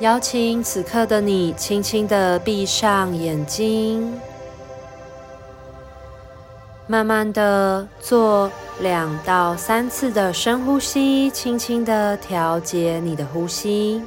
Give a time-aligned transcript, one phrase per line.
[0.00, 4.12] 邀请此刻的你轻轻的闭上眼睛，
[6.88, 14.02] 慢慢的做两到三次的深呼吸，轻轻的调节你的呼吸。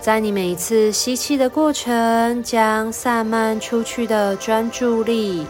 [0.00, 5.46] 在你每一次吸气的过程，将散漫出去的专注力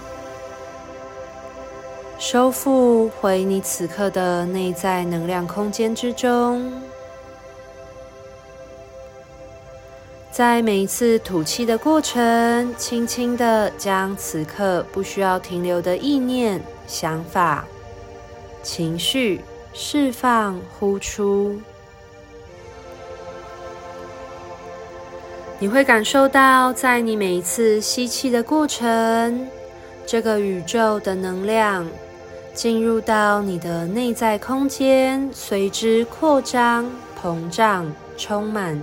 [2.19, 6.90] 收复回你此刻的内在能量空间之中。
[10.41, 17.67] 在每一次吐气的过程，轻轻的将此刻不需要停留的意念、想法、
[18.63, 19.43] 情绪
[19.75, 21.61] 释放、呼出。
[25.59, 29.47] 你会感受到，在你每一次吸气的过程，
[30.07, 31.87] 这个宇宙的能量
[32.55, 36.91] 进入到你的内在空间，随之扩张、
[37.23, 37.87] 膨胀、
[38.17, 38.83] 充满。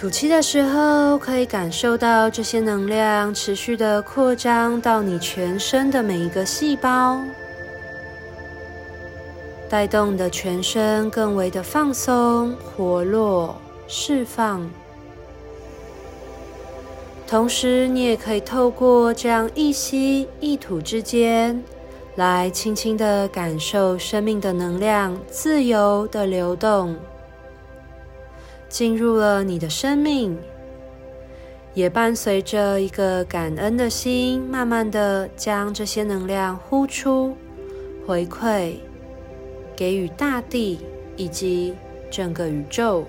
[0.00, 7.20] 吐气的时候，可以感受到这些能量持续的扩张到你全身的每一个细胞。
[9.68, 13.56] 带动的全身更为的放松、活络、
[13.88, 14.70] 释放。
[17.26, 21.60] 同时，你也可以透过这样一吸一吐之间，
[22.14, 26.94] 来轻轻的感受生命的能量自由的流动，
[28.68, 30.38] 进入了你的生命，
[31.74, 37.36] 也伴随着一个感恩的心，慢慢的将这些能量呼出，
[38.06, 38.74] 回馈。
[39.76, 40.80] 给予大地
[41.16, 41.72] 以及
[42.10, 43.04] 整个宇宙。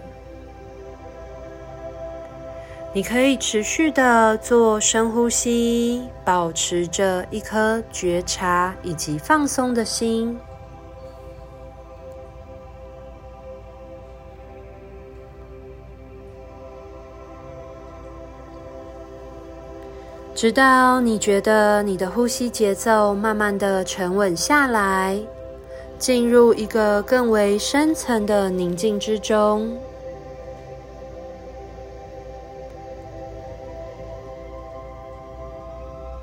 [2.94, 10.40] 你可以持续的做深呼吸，保持着一颗觉察以及放松的心，
[20.40, 25.20] 直到你觉得你的呼吸节奏慢慢的沉稳下来。
[25.98, 29.78] 进入一个更为深层的宁静之中，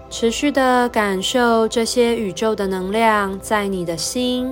[0.08, 4.50] 持续的感受这些宇宙的能量在你的心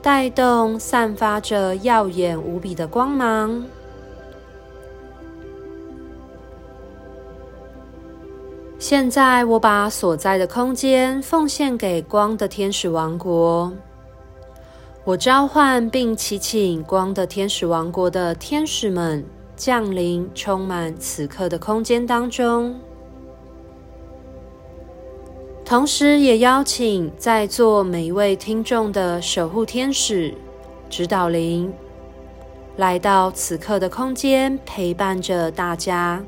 [0.00, 3.64] 带动，散发着耀眼无比的光芒。
[8.82, 13.72] 现在，我把所在的空间奉献给光的天使王国。
[15.04, 22.74] 我召唤并祈请光的天使王国的天使们降临，充满此刻的空间当中。
[25.64, 30.34] 同时，也邀请在座每一位听众的守护天使、
[30.90, 31.72] 指导灵
[32.78, 36.20] 来到此刻的空间，陪伴着大家，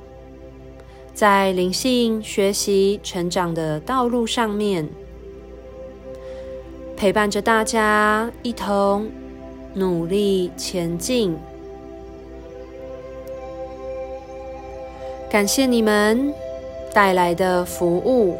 [1.15, 4.89] 在灵性学习成长的道路上面。
[6.97, 9.09] 陪伴着大家一同
[9.75, 11.37] 努力前进，
[15.31, 16.33] 感谢你们
[16.93, 18.37] 带来的服务。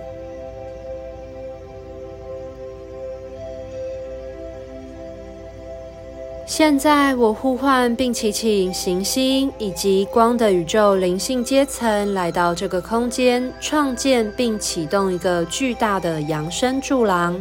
[6.57, 17.37] 现在，我呼唤并祈请行星以及光的宇宙灵性阶层来到这个空间，创建并启动一个巨大的扬声柱廊。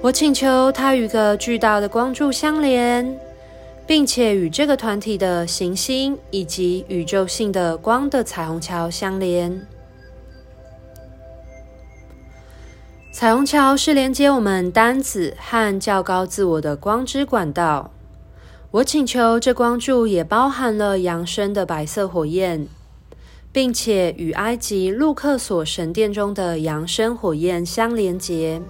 [0.00, 3.18] 我请求它与个巨大的光柱相连，
[3.88, 9.60] 并且与这个团体的行星以及宇宙性的光的彩虹桥相连。
[13.18, 17.90] 彩虹桥是连接我们单子和较高自我的光之管道。
[18.70, 22.68] 我请求这光柱也包含了阳升的白色火焰，
[23.50, 28.62] 并且与埃及路克索神殿中的阳升火焰相连接。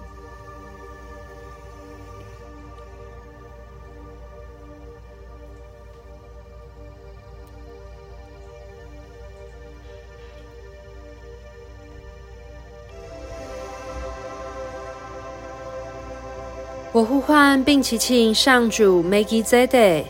[16.91, 20.03] 我呼唤并祈请上主梅吉泽德、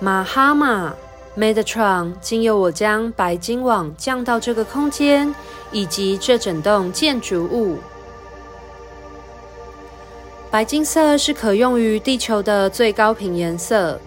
[0.00, 0.92] 马哈马、
[1.36, 5.32] 梅德创，经由我将白金网降到这个空间
[5.70, 7.78] 以及这整栋建筑物。
[10.50, 14.00] 白金色是可用于地球的最高频颜色，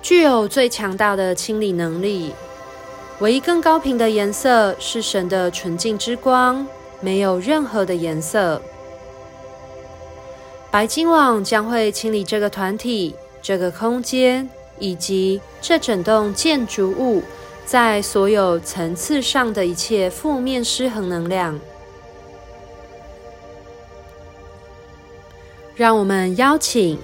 [0.00, 2.32] 具有最强大的清理能力。
[3.20, 6.66] 唯一更高频的颜色是神的纯净之光，
[7.00, 8.62] 没有任何的颜色。
[10.70, 14.48] 白金网将会清理这个团体、这个空间
[14.78, 17.22] 以及这整栋建筑物
[17.64, 21.58] 在所有层次上的一切负面失衡能量。
[25.74, 26.98] 让我们邀请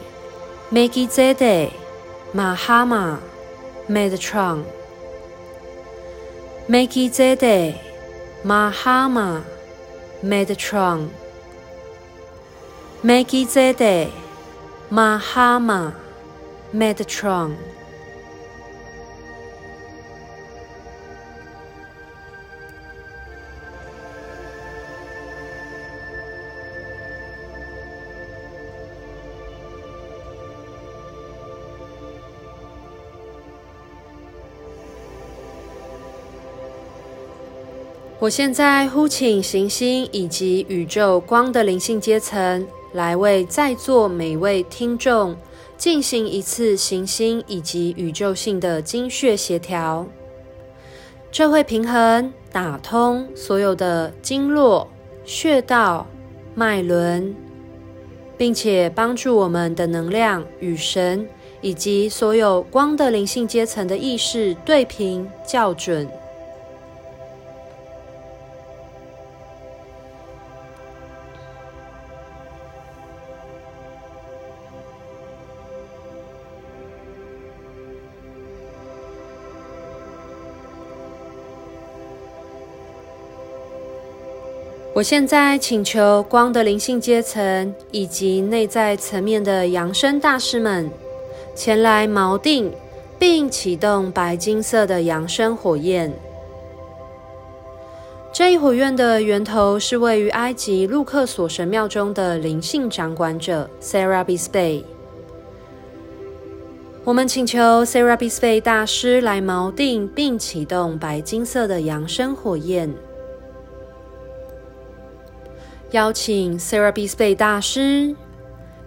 [0.70, 1.70] Melchizedek
[2.34, 3.18] Mahatma
[3.88, 4.64] Metatron
[6.68, 7.76] Melchizedek
[8.44, 9.42] Mahatma
[10.22, 11.08] Metatron
[13.04, 14.08] Melchizedek
[14.90, 15.92] Mahatma
[16.72, 17.52] Metatron
[38.18, 45.36] 我现在呼请行星以及宇宙光的灵性阶层，来为在座每位听众
[45.76, 50.06] 进行一次行星以及宇宙性的精血协调。
[51.32, 54.88] 这会平衡、打通所有的经络、
[55.24, 56.06] 穴道、
[56.54, 57.34] 脉轮，
[58.38, 61.28] 并且帮助我们的能量与神
[61.60, 66.08] 以及所有光的灵性阶层的意识对频校准。
[84.94, 90.88] 我现在请求光的灵性阶层以及内在层面的扬升大师们
[91.52, 92.72] 前来锚定，
[93.18, 96.12] 并启动白金色的扬升火焰。
[98.32, 104.84] 这一火焰的源头是位于埃及路克索神庙中的灵性掌管者 Serapis Bey。
[107.02, 112.94] 我们请求 Serapis Bey 大师来锚定，并启动白金色的扬升火焰。
[115.94, 118.16] 邀请 Serapis Bey 大师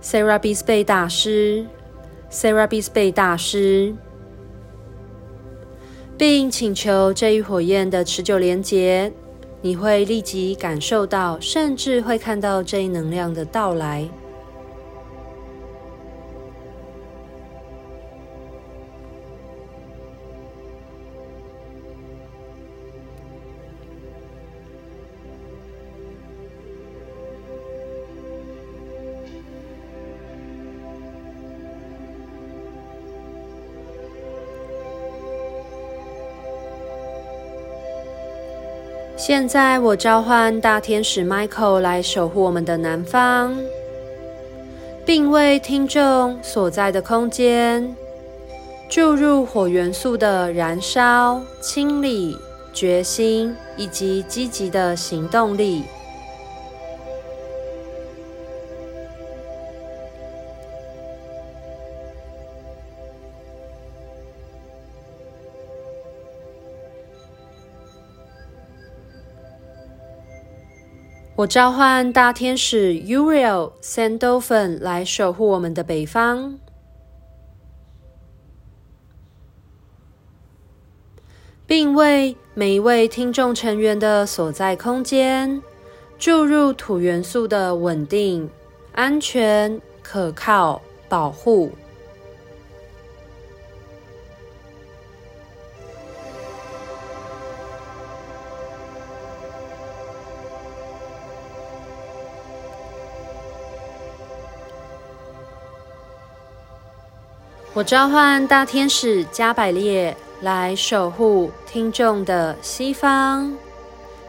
[0.04, 1.65] ，Serapis Bey 大师
[2.30, 3.95] ，Serapis Bey 大师，
[6.18, 9.13] 并请求这一火焰的持久连接，
[9.62, 14.06] 你会立即感受到，甚至会看到这一能量的到来。
[39.17, 43.57] 现在，我召唤大天使 Michael 来守护我们的南方，
[45.07, 47.95] 并为听众所在的空间
[48.87, 52.37] 注入火元素的燃烧、清理、
[52.71, 55.83] 决心以及积极的行动力。
[71.37, 76.57] 我召唤大天使 Uriel Sandalphon 来守护我们的北方，
[81.67, 85.61] 并为每一位听众成员的所在空间
[86.17, 88.49] 注入土元素的稳定、
[88.94, 91.71] 安全、可靠、保护。
[107.77, 113.55] 我召唤大天使加百列来守护听众的西方，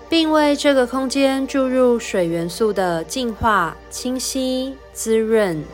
[0.06, 5.64] 并为这个空间注入水元素的净化、清晰、滋润。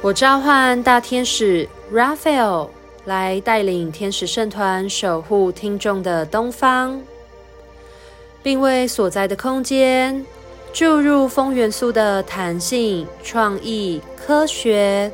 [0.00, 2.70] 我召唤大天使 Raphael。
[3.04, 7.02] 来带领天使圣团守护听众的东方，
[8.42, 10.24] 并为所在的空间
[10.72, 15.10] 注入风元素的弹性、创意、科学。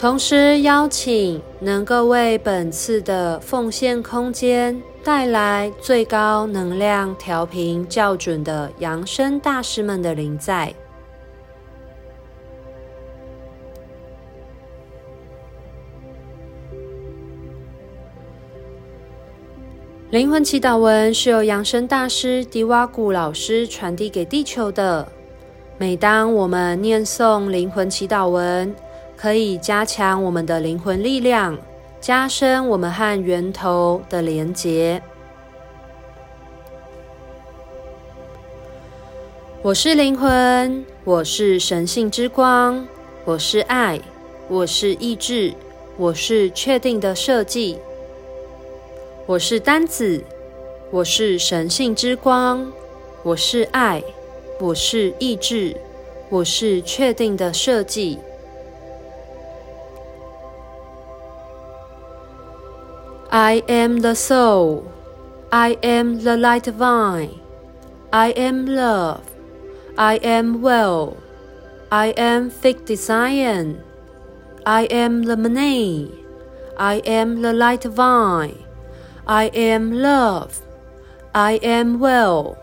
[0.00, 10.74] 同时邀请能够为本次的奉献空间带来最高能量调频校准的扬声大师们的临在。
[20.08, 25.06] 灵魂祈祷文是由扬声大师迪瓦古老师传递给地球的。
[25.76, 28.74] 每当我们念诵灵魂祈祷文，
[29.20, 31.58] 可以加强我们的灵魂力量，
[32.00, 35.02] 加深我们和源头的连结。
[39.60, 42.88] 我是灵魂，我是神性之光，
[43.26, 44.00] 我是爱，
[44.48, 45.52] 我是意志，
[45.98, 47.78] 我是确定的设计。
[49.26, 50.24] 我是单子，
[50.90, 52.72] 我是神性之光，
[53.22, 54.02] 我是爱，
[54.58, 55.76] 我是意志，
[56.30, 58.18] 我是确定的设计。
[63.32, 64.90] I am the soul.
[65.52, 67.38] I am the light divine.
[68.12, 69.30] I am love.
[69.96, 71.16] I am well.
[71.92, 73.84] I am fixed design.
[74.66, 76.10] I am lemonade.
[76.76, 78.64] I am the light divine.
[79.28, 80.60] I am love.
[81.32, 82.58] I am well.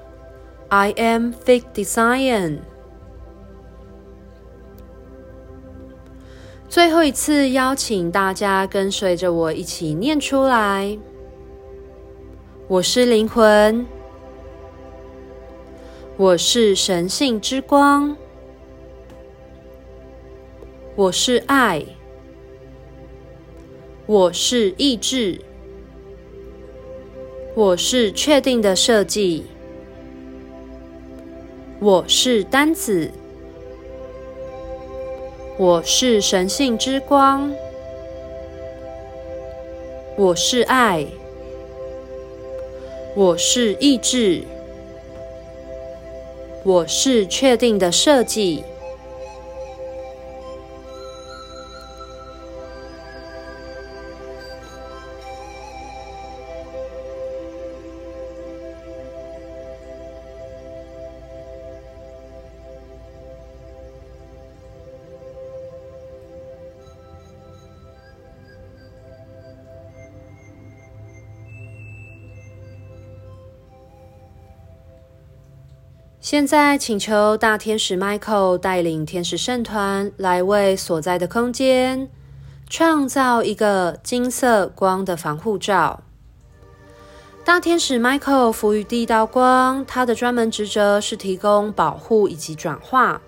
[0.70, 2.66] I am fixed design.
[6.70, 10.98] 最后一次邀请大家跟随着我一起念出来。
[12.68, 13.86] 我是灵魂，
[16.18, 18.18] 我是神性之光，
[20.96, 21.86] 我是爱，
[24.06, 25.40] 我是意志，
[27.56, 29.46] 我是确定的设计，
[31.80, 33.10] 我是单子。
[35.60, 37.52] 我是神性之光，
[40.16, 41.04] 我是爱，
[43.16, 44.44] 我是意志，
[46.64, 48.64] 我是确定的设计。
[76.20, 82.10] 现在，请求大天使 Michael 带领天使圣团来为所在的空间
[82.68, 86.02] 创造一个金色光的防护罩。
[87.46, 93.22] 大天使 Michael 赋予第一道光，他的专门职责是提供保护以及转化。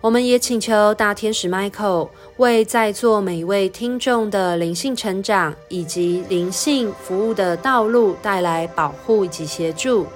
[0.00, 10.06] 我们也请求大天使 Michael 为在座每一位听众的灵性成长以及灵性服务的道路带来保护以及协助。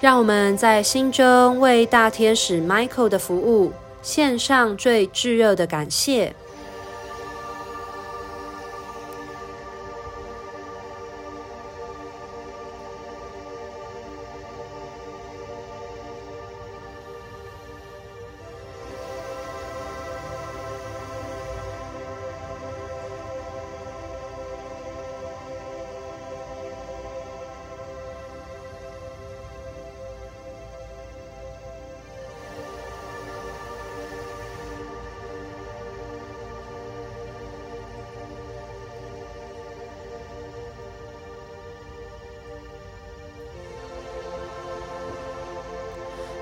[0.00, 6.32] 让我们在心中为大天使 Michael 的服务献上最炙热的感谢。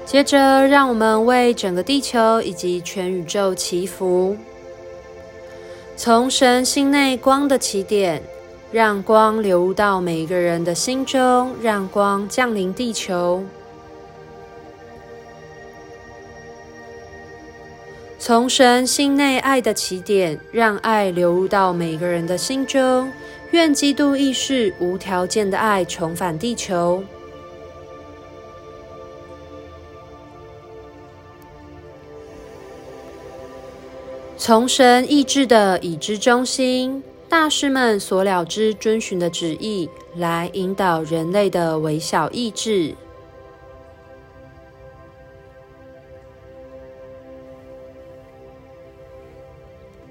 [0.07, 4.37] 接着，让我们为整个地球以及全宇宙祈福，
[5.97, 8.23] 从神心内光的起点，
[8.71, 13.43] 让光流入到每个人的心中，让光降临地球；
[18.21, 23.11] 从神心内爱的起点，让爱流入到每个人的心中，
[23.51, 27.03] 愿基督意识无条件的爱重返地球。
[34.47, 42.95] 从神意志的已知中心，大师们所了知遵循的旨意，来引导人类的微小意志。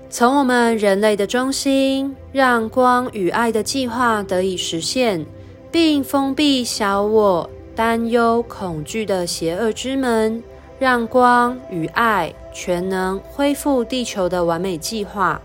[0.09, 5.25] 从我们人类的中心，让光与爱的计划得以实现，
[5.71, 10.43] 并封闭小我担忧、恐惧的邪恶之门。
[10.77, 15.41] 让光与爱全能恢复地球的完美计划。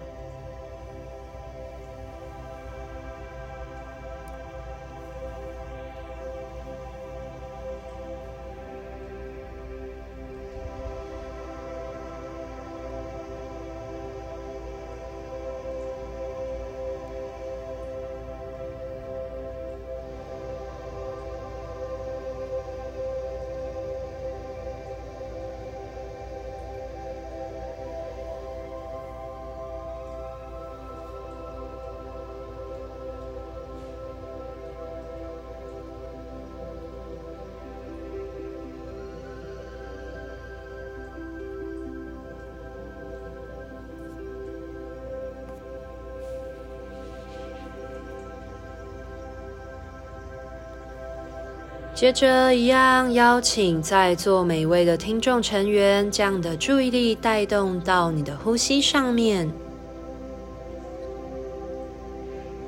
[52.01, 59.53] 接着，一样邀请在座每位的听众成员，将你的注意力带动到你的呼吸上面，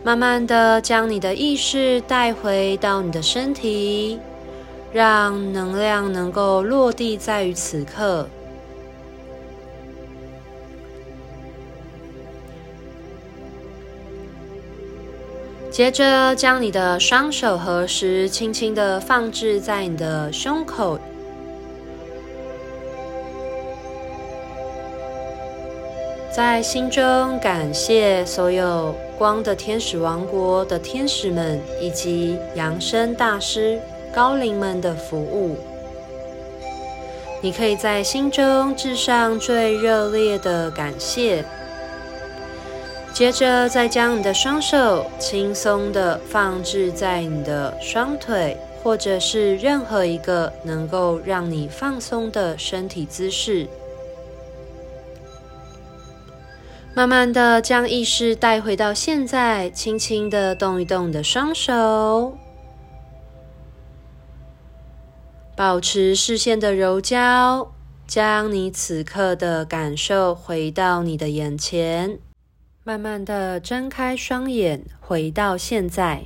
[0.05, 4.19] 慢慢的将你的意识带回到你的身体，
[4.93, 8.29] 让能量能够落地在于此刻。
[15.73, 20.99] 接着，将你的双手合十，轻轻的放置在你的胸口，
[26.31, 33.81] 在心中感谢所有光的天使王国的天使们，以及扬升大师、
[34.15, 35.57] 高龄们的服务。
[37.41, 41.43] 你可以在心中致上最热烈的感谢。
[43.13, 53.69] 接着，再将你的双手轻松的放置在你的双腿，或者是任何一个能够让你放松的身体姿势。
[56.95, 62.37] 慢慢的将意识带回到现在，轻轻的动一动你的双手，
[65.55, 67.73] 保持视线的柔焦，
[68.07, 72.19] 将你此刻的感受回到你的眼前。
[72.85, 76.25] 慢慢的睁开双眼，回到现在。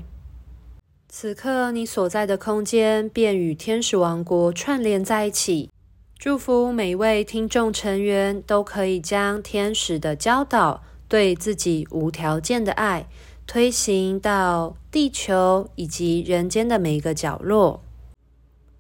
[1.07, 5.71] 此刻你所在的空间便与天使王国串联在一起。
[6.19, 13.07] 祝福每位听众成员都可以将天使的教导、对自己无条件的爱
[13.47, 17.83] 推行到地球以及人间的每一个角落。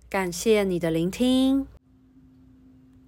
[0.08, 1.66] 感谢你的聆听。